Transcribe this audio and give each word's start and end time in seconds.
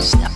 stop. 0.00 0.29